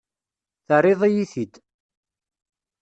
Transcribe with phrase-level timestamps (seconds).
[0.67, 1.53] Terriḍ-iyi-t-id.